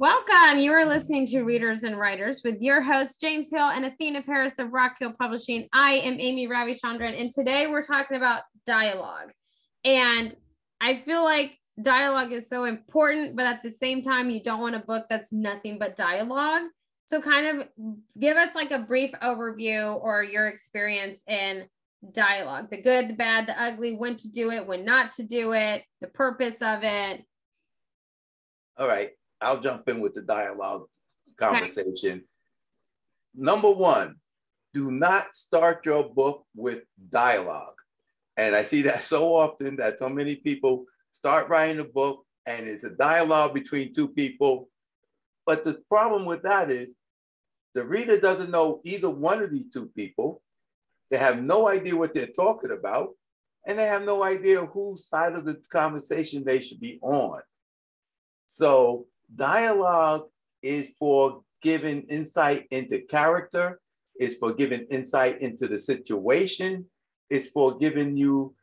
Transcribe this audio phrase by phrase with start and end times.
[0.00, 0.60] Welcome.
[0.60, 4.58] You are listening to Readers and Writers with your hosts, James Hill and Athena Paris
[4.58, 5.68] of Rock Hill Publishing.
[5.74, 9.30] I am Amy Ravichandran, and today we're talking about dialogue.
[9.84, 10.34] And
[10.80, 14.74] I feel like dialogue is so important, but at the same time, you don't want
[14.74, 16.62] a book that's nothing but dialogue.
[17.08, 17.68] So, kind of
[18.18, 21.64] give us like a brief overview or your experience in
[22.10, 25.52] dialogue the good, the bad, the ugly, when to do it, when not to do
[25.52, 27.22] it, the purpose of it.
[28.78, 29.10] All right.
[29.40, 30.86] I'll jump in with the dialogue
[31.36, 32.12] conversation.
[32.12, 32.24] Okay.
[33.34, 34.16] Number one,
[34.74, 37.74] do not start your book with dialogue.
[38.36, 42.66] And I see that so often that so many people start writing a book and
[42.66, 44.68] it's a dialogue between two people.
[45.46, 46.94] But the problem with that is
[47.74, 50.42] the reader doesn't know either one of these two people.
[51.10, 53.10] They have no idea what they're talking about,
[53.66, 57.40] and they have no idea whose side of the conversation they should be on.
[58.46, 60.24] So dialogue
[60.62, 63.80] is for giving insight into character,
[64.16, 66.86] it's for giving insight into the situation,
[67.28, 68.54] it's for giving you,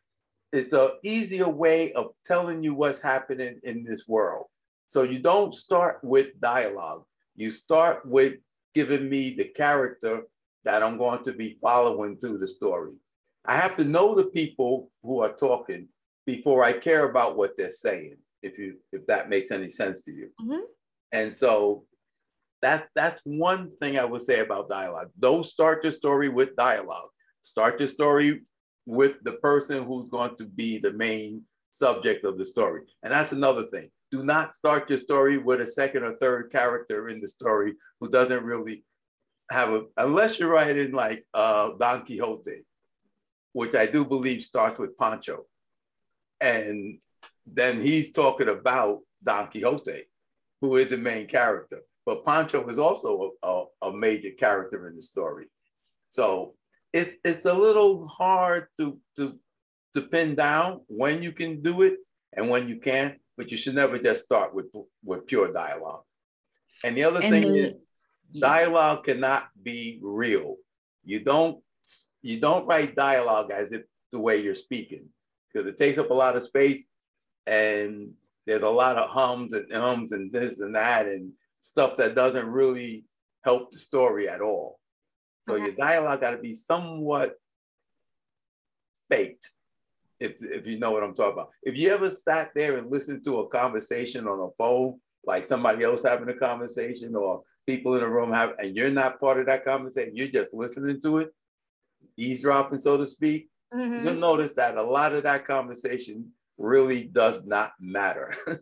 [0.51, 4.45] it's an easier way of telling you what's happening in this world.
[4.89, 7.03] So you don't start with dialogue.
[7.35, 8.35] You start with
[8.73, 10.23] giving me the character
[10.63, 12.93] that I'm going to be following through the story.
[13.45, 15.87] I have to know the people who are talking
[16.25, 20.11] before I care about what they're saying if you if that makes any sense to
[20.11, 20.29] you.
[20.41, 20.61] Mm-hmm.
[21.11, 21.85] And so
[22.61, 25.09] that's that's one thing I would say about dialogue.
[25.19, 27.09] Don't start your story with dialogue.
[27.41, 28.41] Start your story
[28.85, 32.81] with the person who's going to be the main subject of the story.
[33.03, 33.89] And that's another thing.
[34.09, 38.09] Do not start your story with a second or third character in the story who
[38.09, 38.85] doesn't really
[39.51, 42.65] have a, unless you're writing like uh, Don Quixote,
[43.53, 45.45] which I do believe starts with Pancho.
[46.39, 46.99] And
[47.51, 50.03] then he's talking about Don Quixote,
[50.61, 51.81] who is the main character.
[52.05, 55.47] But Pancho is also a, a, a major character in the story.
[56.09, 56.55] So
[56.93, 59.37] it's it's a little hard to to
[59.93, 61.97] to pin down when you can do it
[62.33, 64.67] and when you can't, but you should never just start with
[65.03, 66.03] with pure dialogue.
[66.83, 67.73] And the other and thing the, is
[68.39, 70.55] dialogue cannot be real.
[71.03, 71.61] You don't
[72.21, 75.09] you don't write dialogue as if the way you're speaking
[75.51, 76.85] because it takes up a lot of space
[77.47, 78.11] and
[78.45, 82.47] there's a lot of hums and ums and this and that and stuff that doesn't
[82.47, 83.05] really
[83.43, 84.79] help the story at all.
[85.43, 85.63] So okay.
[85.63, 87.35] your dialogue got to be somewhat
[89.09, 89.49] faked,
[90.19, 91.51] if, if you know what I'm talking about.
[91.63, 95.83] If you ever sat there and listened to a conversation on a phone, like somebody
[95.83, 99.45] else having a conversation or people in a room have, and you're not part of
[99.45, 101.33] that conversation, you're just listening to it,
[102.17, 104.05] eavesdropping, so to speak, mm-hmm.
[104.05, 108.35] you'll notice that a lot of that conversation really does not matter.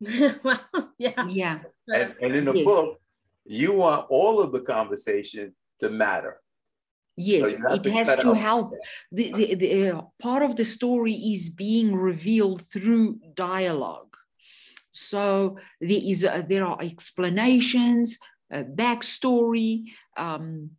[0.42, 0.60] well,
[0.98, 1.26] yeah.
[1.28, 1.58] Yeah.
[1.92, 2.64] And, and in the yes.
[2.64, 3.00] book,
[3.44, 6.40] you want all of the conversation to matter.
[7.18, 8.74] Yes, so it to has to help.
[9.10, 14.14] The, the, the uh, part of the story is being revealed through dialogue.
[14.92, 18.18] So there is a, there are explanations,
[18.50, 19.84] a backstory,
[20.16, 20.72] um,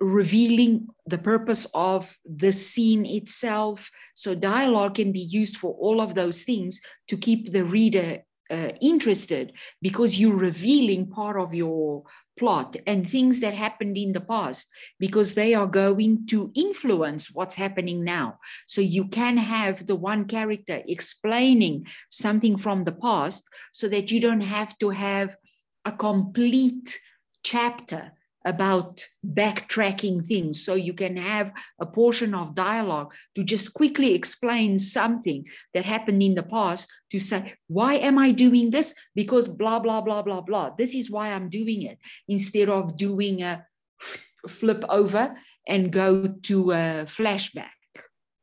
[0.00, 3.90] revealing the purpose of the scene itself.
[4.14, 8.70] So, dialogue can be used for all of those things to keep the reader uh,
[8.80, 12.04] interested because you're revealing part of your
[12.38, 14.68] plot and things that happened in the past
[14.98, 18.38] because they are going to influence what's happening now.
[18.66, 24.20] So you can have the one character explaining something from the past so that you
[24.20, 25.36] don't have to have
[25.84, 26.98] a complete
[27.42, 28.12] chapter
[28.44, 30.64] about backtracking things.
[30.64, 36.22] So you can have a portion of dialogue to just quickly explain something that happened
[36.22, 38.94] in the past to say, why am I doing this?
[39.14, 40.70] Because blah, blah, blah, blah, blah.
[40.76, 43.66] This is why I'm doing it instead of doing a
[44.48, 47.70] flip over and go to a flashback.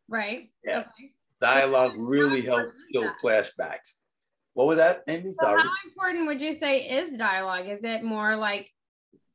[0.09, 0.49] Right.
[0.63, 0.79] Yeah.
[0.79, 1.11] Okay.
[1.39, 4.01] Dialogue really helps kill flashbacks.
[4.53, 5.31] What was that, Amy?
[5.31, 5.61] So Sorry.
[5.61, 7.67] How important would you say is dialogue?
[7.67, 8.69] Is it more like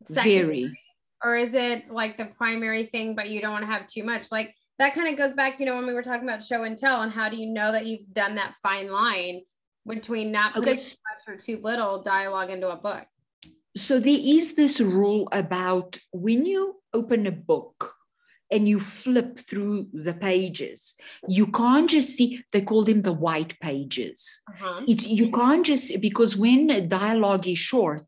[0.09, 0.79] very
[1.25, 4.31] or is it like the primary thing but you don't want to have too much
[4.31, 6.79] like that kind of goes back you know when we were talking about show and
[6.79, 9.41] tell and how do you know that you've done that fine line
[9.87, 10.81] between not putting okay.
[10.81, 13.05] too much or too little dialogue into a book
[13.77, 17.93] so there is this rule about when you open a book
[18.51, 20.95] and you flip through the pages
[21.29, 24.83] you can't just see they call them the white pages uh-huh.
[24.87, 28.07] it, you can't just because when a dialogue is short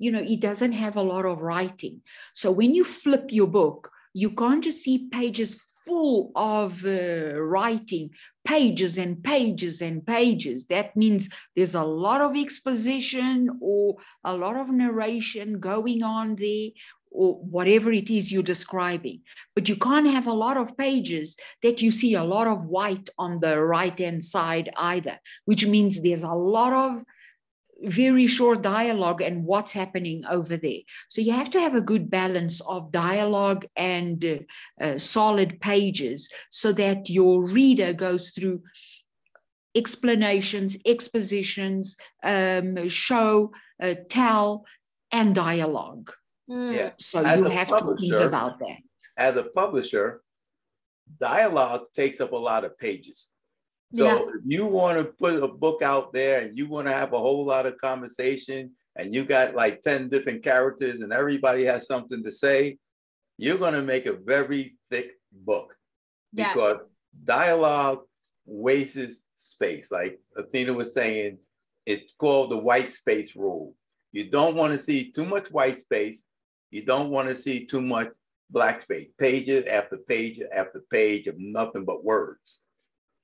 [0.00, 2.00] you know, it doesn't have a lot of writing.
[2.34, 8.10] So when you flip your book, you can't just see pages full of uh, writing,
[8.44, 10.66] pages and pages and pages.
[10.66, 16.70] That means there's a lot of exposition or a lot of narration going on there,
[17.10, 19.20] or whatever it is you're describing.
[19.54, 23.08] But you can't have a lot of pages that you see a lot of white
[23.18, 27.04] on the right hand side either, which means there's a lot of
[27.82, 30.80] very short dialogue and what's happening over there.
[31.08, 36.28] So you have to have a good balance of dialogue and uh, uh, solid pages
[36.50, 38.62] so that your reader goes through
[39.74, 44.64] explanations, expositions, um, show, uh, tell,
[45.12, 46.12] and dialogue.
[46.50, 46.74] Mm.
[46.74, 46.90] Yeah.
[46.98, 48.78] So as you have to think about that.
[49.16, 50.22] As a publisher,
[51.20, 53.32] dialogue takes up a lot of pages.
[53.92, 54.18] So yeah.
[54.36, 57.18] if you want to put a book out there and you want to have a
[57.18, 62.22] whole lot of conversation and you got like 10 different characters and everybody has something
[62.22, 62.78] to say,
[63.36, 65.74] you're going to make a very thick book
[66.32, 66.52] yeah.
[66.52, 66.86] because
[67.24, 68.00] dialogue
[68.46, 69.90] wastes space.
[69.90, 71.38] Like Athena was saying,
[71.86, 73.74] it's called the white space rule.
[74.12, 76.24] You don't want to see too much white space.
[76.70, 78.10] You don't want to see too much
[78.50, 82.62] black space, pages after page after page of nothing but words.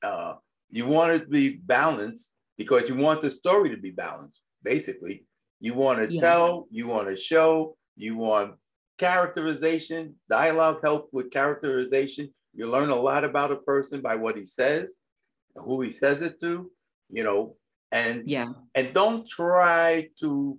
[0.03, 0.35] Uh,
[0.71, 5.25] you want it to be balanced because you want the story to be balanced, basically.
[5.61, 6.21] You want to yeah.
[6.21, 8.55] tell, you want to show, you want
[8.99, 12.33] characterization, dialogue help with characterization.
[12.55, 14.99] You learn a lot about a person by what he says,
[15.55, 16.71] who he says it to,
[17.11, 17.57] you know,
[17.93, 20.59] and yeah, and don't try to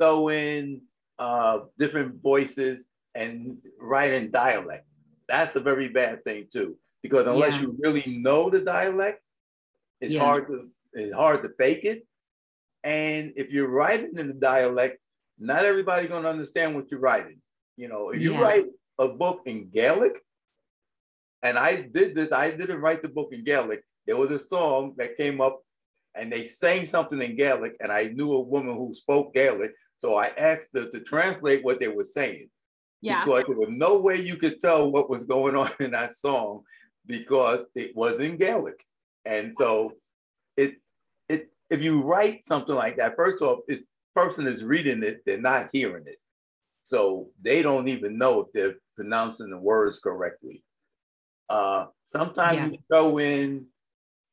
[0.00, 0.82] throw in
[1.18, 4.86] uh, different voices and write in dialect.
[5.28, 7.60] That's a very bad thing too because unless yeah.
[7.60, 9.20] you really know the dialect,
[10.00, 10.24] it's yeah.
[10.24, 12.06] hard to it's hard to fake it.
[12.82, 14.98] And if you're writing in the dialect,
[15.38, 17.42] not everybody's gonna understand what you're writing.
[17.76, 18.40] You know, if you yeah.
[18.40, 18.64] write
[18.98, 20.18] a book in Gaelic,
[21.42, 23.84] and I did this, I didn't write the book in Gaelic.
[24.06, 25.60] There was a song that came up
[26.14, 29.74] and they sang something in Gaelic, and I knew a woman who spoke Gaelic.
[29.98, 32.48] So I asked her to translate what they were saying.
[33.02, 33.22] Yeah.
[33.22, 36.62] Because there was no way you could tell what was going on in that song
[37.06, 38.84] because it was in Gaelic.
[39.24, 39.92] And so
[40.56, 40.76] it
[41.28, 43.80] it if you write something like that, first off, if
[44.14, 46.18] person is reading it, they're not hearing it.
[46.82, 50.62] So they don't even know if they're pronouncing the words correctly.
[51.48, 52.66] Uh, sometimes yeah.
[52.66, 53.66] you throw in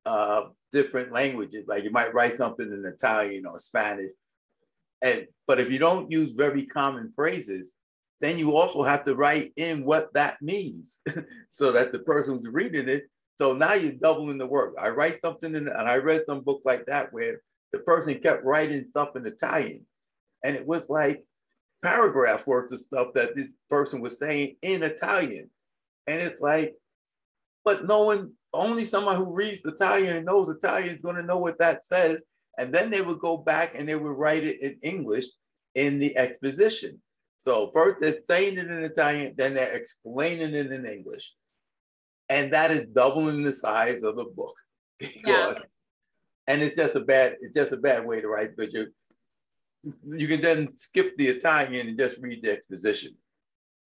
[0.05, 4.11] uh, different languages, like you might write something in Italian or Spanish.
[5.01, 7.75] And but if you don't use very common phrases,
[8.21, 11.01] then you also have to write in what that means
[11.49, 13.09] so that the person who's reading it.
[13.37, 14.75] So now you're doubling the work.
[14.79, 17.41] I write something in, and I read some book like that where
[17.73, 19.87] the person kept writing stuff in Italian.
[20.43, 21.25] And it was like
[21.81, 25.49] paragraph worth of stuff that this person was saying in Italian.
[26.05, 26.75] And it's like,
[27.65, 31.37] but no one, only someone who reads Italian and knows Italian is going to know
[31.39, 32.21] what that says.
[32.59, 35.25] And then they would go back and they would write it in English
[35.73, 37.01] in the exposition.
[37.41, 41.33] So first they're saying it in Italian, then they're explaining it in English.
[42.29, 44.55] And that is doubling the size of the book.
[44.99, 45.63] Because, yeah.
[46.47, 48.93] and it's just a bad, it's just a bad way to write, but you
[50.05, 53.15] you can then skip the Italian and just read the exposition.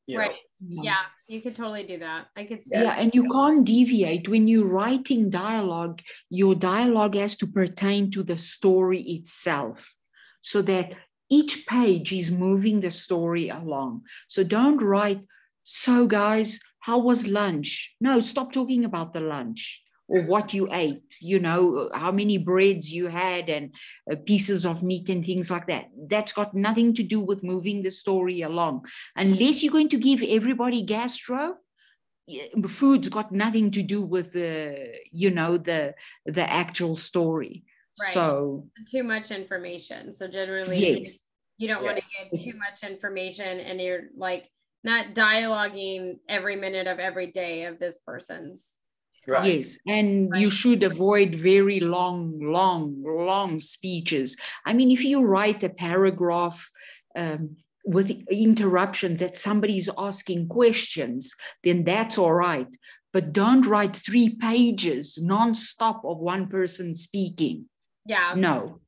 [0.08, 0.36] You right.
[0.60, 0.84] Know.
[0.84, 2.28] Yeah, you could totally do that.
[2.36, 2.76] I could see.
[2.76, 6.02] Yeah, and you can't deviate when you're writing dialogue.
[6.30, 9.96] Your dialogue has to pertain to the story itself,
[10.42, 10.96] so that
[11.30, 14.04] each page is moving the story along.
[14.28, 15.22] So don't write,
[15.64, 17.96] so guys, how was lunch?
[18.00, 22.92] No, stop talking about the lunch or what you ate, you know, how many breads
[22.92, 23.74] you had and
[24.12, 25.90] uh, pieces of meat and things like that.
[26.10, 28.86] That's got nothing to do with moving the story along.
[29.16, 31.56] Unless you're going to give everybody gastro,
[32.68, 37.64] food's got nothing to do with the, you know, the the actual story.
[38.02, 38.14] Right.
[38.14, 40.14] So too much information.
[40.14, 41.20] So generally, yes.
[41.58, 44.50] you don't want to get too much information, and you're like
[44.84, 48.80] not dialoguing every minute of every day of this person's.
[49.28, 49.56] Right.
[49.56, 50.42] Yes, and right.
[50.42, 54.38] you should avoid very long, long, long speeches.
[54.66, 56.70] I mean, if you write a paragraph
[57.16, 61.34] um, with interruptions that somebody's asking questions,
[61.64, 62.68] then that's all right.
[63.14, 67.68] But don't write three pages nonstop of one person speaking.
[68.06, 68.34] Yeah.
[68.36, 68.80] No.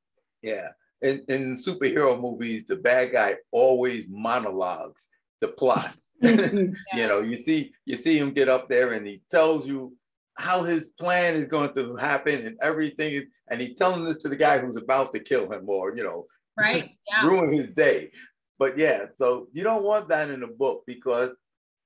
[0.41, 0.69] Yeah.
[1.01, 5.07] In, in superhero movies, the bad guy always monologues
[5.41, 5.95] the plot.
[6.21, 6.71] yeah.
[6.95, 9.95] You know, you see you see him get up there and he tells you
[10.37, 14.35] how his plan is going to happen and everything, and he's telling this to the
[14.35, 16.25] guy who's about to kill him or you know,
[16.59, 17.27] right, yeah.
[17.27, 18.11] ruin his day.
[18.59, 21.35] But yeah, so you don't want that in a book because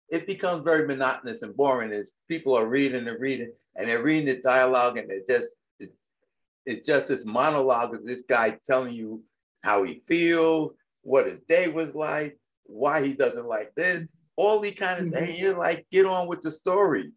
[0.10, 4.26] it becomes very monotonous and boring as people are reading and reading and they're reading
[4.26, 5.61] the dialogue and they're just it,
[6.65, 9.24] it's just this monologue of this guy telling you
[9.63, 14.75] how he feels, what his day was like, why he doesn't like this, all these
[14.75, 15.25] kind of mm-hmm.
[15.25, 15.39] things.
[15.39, 17.12] You're like, get on with the story.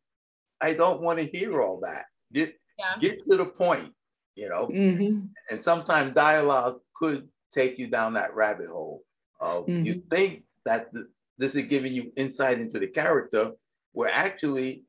[0.61, 2.07] I don't want to hear all that.
[2.33, 2.97] Get yeah.
[2.99, 3.93] get to the point,
[4.35, 4.69] you know.
[4.69, 5.27] Mm-hmm.
[5.51, 9.03] And sometimes dialogue could take you down that rabbit hole.
[9.41, 9.85] Uh, mm-hmm.
[9.85, 11.09] You think that the,
[11.39, 13.53] this is giving you insight into the character,
[13.93, 14.85] where actually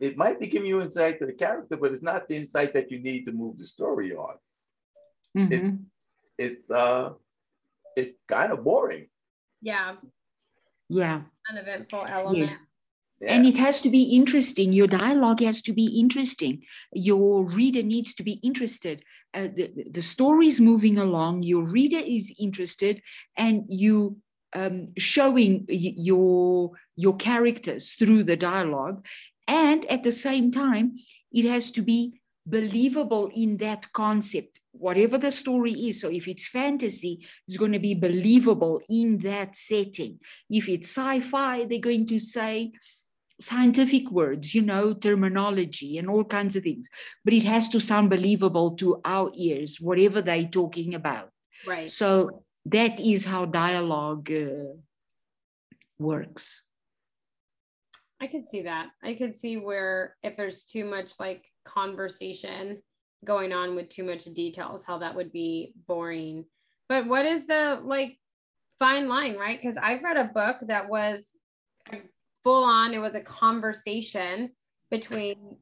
[0.00, 2.90] it might be giving you insight to the character, but it's not the insight that
[2.90, 4.34] you need to move the story on.
[5.36, 5.76] Mm-hmm.
[6.38, 7.10] It's it's uh
[7.96, 9.08] it's kind of boring.
[9.60, 9.96] Yeah.
[10.88, 11.22] Yeah.
[11.50, 12.50] Uneventful element.
[12.50, 12.58] Yes.
[13.20, 13.34] Yeah.
[13.34, 14.72] And it has to be interesting.
[14.72, 16.62] Your dialogue has to be interesting.
[16.94, 19.04] Your reader needs to be interested.
[19.34, 21.42] Uh, the, the story is moving along.
[21.42, 23.02] Your reader is interested,
[23.36, 24.16] and you
[24.54, 29.04] um, showing your your characters through the dialogue,
[29.50, 30.96] and at the same time,
[31.32, 36.00] it has to be believable in that concept whatever the story is.
[36.00, 40.20] So if it's fantasy, it's going to be believable in that setting.
[40.48, 42.72] If it's sci-fi, they're going to say
[43.40, 46.88] scientific words, you know, terminology and all kinds of things.
[47.24, 51.30] But it has to sound believable to our ears, whatever they're talking about.
[51.66, 51.90] Right.
[51.90, 54.76] So that is how dialogue uh,
[55.98, 56.62] works.
[58.20, 58.88] I could see that.
[59.02, 62.82] I could see where if there's too much like conversation
[63.24, 66.44] going on with too much details, how that would be boring.
[66.88, 68.18] But what is the like
[68.78, 69.58] fine line, right?
[69.60, 71.30] Because I've read a book that was
[71.92, 71.96] uh,
[72.44, 74.50] full on, it was a conversation
[74.90, 75.56] between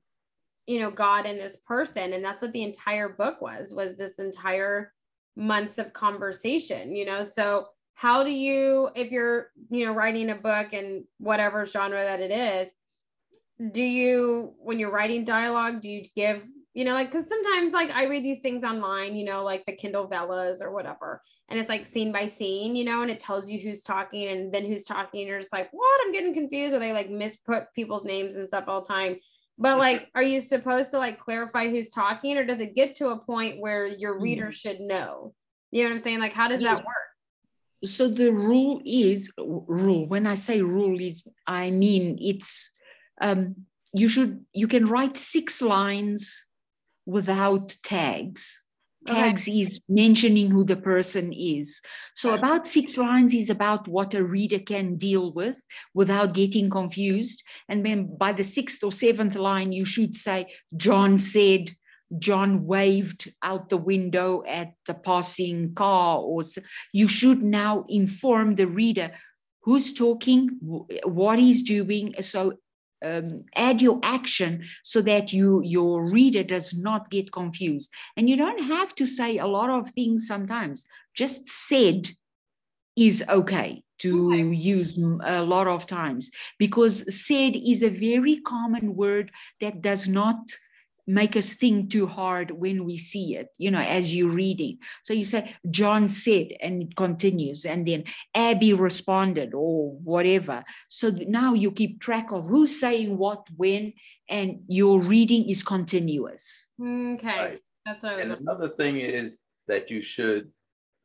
[0.69, 4.19] you know god and this person and that's what the entire book was was this
[4.19, 4.93] entire
[5.35, 7.67] months of conversation you know so
[7.99, 12.31] how do you if you're you know writing a book and whatever genre that it
[12.31, 16.43] is do you when you're writing dialogue do you give
[16.75, 19.73] you know like because sometimes like i read these things online you know like the
[19.73, 23.50] kindle vellas or whatever and it's like scene by scene you know and it tells
[23.50, 26.00] you who's talking and then who's talking and you're just like what?
[26.05, 26.75] I'm getting confused.
[26.75, 29.17] Or they like misput people's names and stuff all the time.
[29.57, 33.09] But like are you supposed to like clarify who's talking or does it get to
[33.09, 34.50] a point where your reader mm-hmm.
[34.50, 35.35] should know?
[35.71, 36.21] You know what i'm saying?
[36.21, 37.09] Like how does that work
[37.85, 42.70] so the rule is rule when i say rule is i mean it's
[43.20, 46.49] um, you should you can write six lines
[47.06, 48.64] without tags.
[49.06, 49.61] Tags okay.
[49.61, 51.80] is mentioning who the person is.
[52.14, 55.56] So about six lines is about what a reader can deal with
[55.94, 57.42] without getting confused.
[57.68, 61.70] And then by the sixth or seventh line you should say john said
[62.19, 66.43] John waved out the window at the passing car, or
[66.93, 69.12] you should now inform the reader
[69.62, 70.59] who's talking,
[71.05, 72.15] what he's doing.
[72.21, 72.55] So
[73.05, 77.91] um, add your action so that you your reader does not get confused.
[78.17, 80.87] And you don't have to say a lot of things sometimes.
[81.15, 82.09] Just said
[82.97, 84.55] is okay to okay.
[84.55, 90.37] use a lot of times because said is a very common word that does not
[91.09, 94.79] make us think too hard when we see it, you know, as you're reading.
[95.05, 100.65] So you say, John said, and it continues, and then Abby responded, or whatever.
[100.88, 103.95] So now you keep track of who's saying what when,
[104.29, 106.69] and your reading is continuous.
[106.81, 107.27] Okay.
[107.27, 107.61] Right.
[107.87, 110.50] That's what and another thing is that you should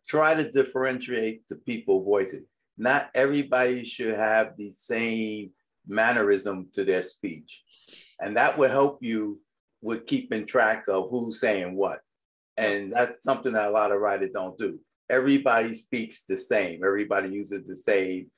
[0.06, 2.44] try to differentiate the people voices.
[2.78, 5.52] Not everybody should have the same
[5.88, 7.64] mannerism to their speech.
[8.20, 9.40] And that will help you
[9.84, 12.00] with keeping track of who's saying what.
[12.58, 14.80] And that's something that a lot of writers don't do.
[15.10, 16.84] Everybody speaks the same.
[16.84, 18.32] Everybody uses the same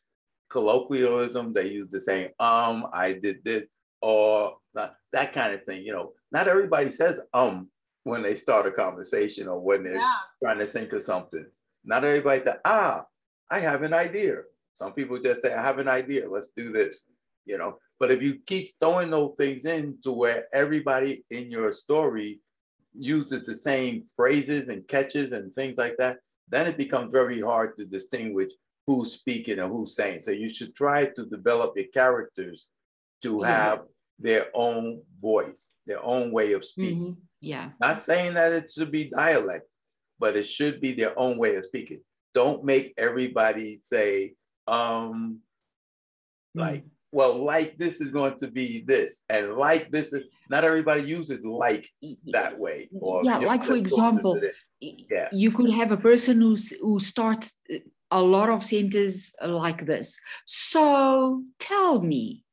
[0.49, 1.53] colloquialism.
[1.53, 3.65] They use the same um, I did this,
[4.01, 5.85] or that kind of thing.
[5.85, 7.69] You know, not everybody says um
[8.03, 10.13] when they start a conversation or when they're yeah.
[10.43, 11.45] trying to think of something.
[11.83, 13.05] Not everybody says, ah,
[13.49, 14.41] I have an idea.
[14.73, 16.29] Some people just say, I have an idea.
[16.29, 17.05] Let's do this.
[17.45, 21.71] You know, but if you keep throwing those things in to where everybody in your
[21.73, 22.41] story
[22.93, 27.77] uses the same phrases and catches and things like that, then it becomes very hard
[27.77, 28.51] to distinguish
[28.87, 30.21] who's speaking and who's saying.
[30.21, 32.69] So you should try to develop your characters
[33.23, 33.83] to have
[34.19, 37.01] their own voice, their own way of speaking.
[37.01, 37.21] Mm-hmm.
[37.41, 37.69] Yeah.
[37.79, 39.65] Not saying that it should be dialect,
[40.19, 42.01] but it should be their own way of speaking.
[42.33, 44.35] Don't make everybody say,
[44.67, 45.39] um,
[46.55, 46.59] mm-hmm.
[46.59, 46.85] like
[47.15, 51.45] well, like this is going to be this, and like this is not everybody uses
[51.45, 51.88] like
[52.34, 52.89] that way.
[52.91, 54.38] Or yeah, like for example,
[54.81, 55.29] yeah.
[55.31, 57.77] you could have a person who's who starts uh,
[58.12, 60.19] a lot of sentences like this.
[60.43, 62.43] So tell me,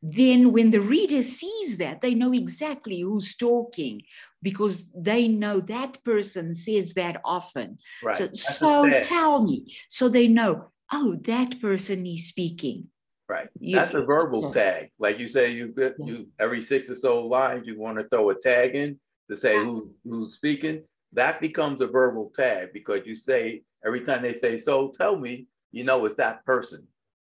[0.00, 4.04] then when the reader sees that, they know exactly who's talking
[4.40, 7.76] because they know that person says that often.
[8.02, 8.16] Right.
[8.16, 9.76] So, so tell me.
[9.90, 12.88] So they know, oh, that person is speaking.
[13.32, 13.48] Right.
[13.58, 14.62] You, That's a verbal yeah.
[14.62, 14.90] tag.
[14.98, 15.72] Like you say, you
[16.04, 19.56] you every six or so lines, you want to throw a tag in to say
[19.56, 20.82] who, who's speaking.
[21.14, 25.46] That becomes a verbal tag because you say every time they say, so tell me,
[25.70, 26.86] you know it's that person.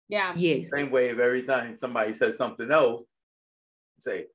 [0.07, 0.31] Yeah.
[0.37, 0.69] Yes.
[0.69, 3.03] Same way if every time somebody says something else,
[3.99, 4.27] say,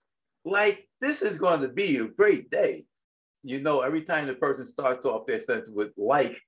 [0.44, 2.84] like this is going to be a great day.
[3.42, 6.38] You know, every time the person starts off their sentence with like,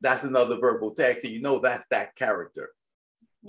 [0.00, 1.20] that's another verbal tag.
[1.20, 2.70] So you know that's that character.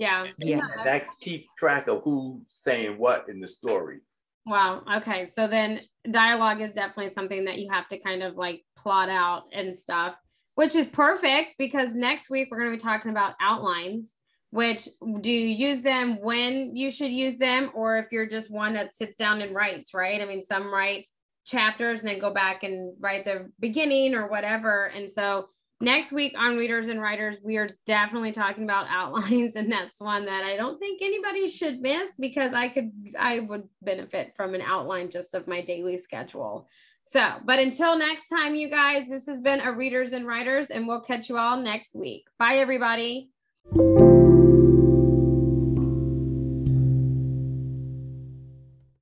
[0.00, 0.26] Yeah.
[0.38, 0.66] Yeah.
[0.82, 3.98] That keeps track of who's saying what in the story.
[4.46, 4.82] Wow.
[4.96, 5.26] Okay.
[5.26, 5.80] So then
[6.10, 10.14] dialogue is definitely something that you have to kind of like plot out and stuff,
[10.54, 14.14] which is perfect because next week we're going to be talking about outlines
[14.52, 14.88] which
[15.20, 18.92] do you use them when you should use them or if you're just one that
[18.92, 21.06] sits down and writes right i mean some write
[21.46, 25.48] chapters and then go back and write the beginning or whatever and so
[25.80, 30.24] next week on readers and writers we are definitely talking about outlines and that's one
[30.24, 34.62] that i don't think anybody should miss because i could i would benefit from an
[34.62, 36.68] outline just of my daily schedule.
[37.02, 40.86] So but until next time you guys this has been a readers and writers and
[40.86, 42.26] we'll catch you all next week.
[42.38, 43.30] Bye everybody